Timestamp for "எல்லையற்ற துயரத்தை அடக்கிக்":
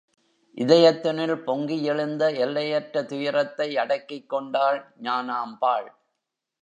2.37-4.29